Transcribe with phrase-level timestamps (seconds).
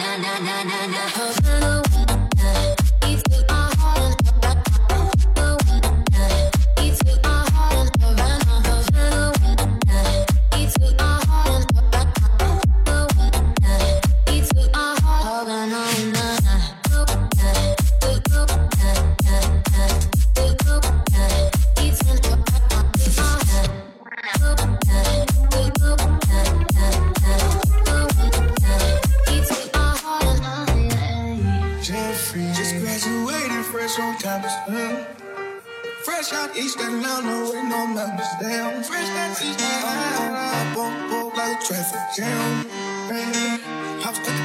[0.00, 1.02] na na na na na.
[1.60, 1.89] Na
[33.90, 34.52] sometimes.
[34.68, 35.04] Mm.
[36.04, 38.82] Fresh out East Atlanta with no mountains down.
[38.84, 42.64] Fresh out East Atlanta, I bump, bump like a traffic jam.
[42.64, 44.39] Mm.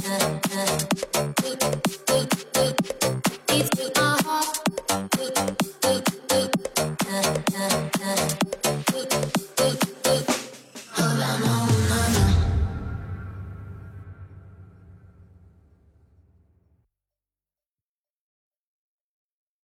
[0.00, 1.07] good, good.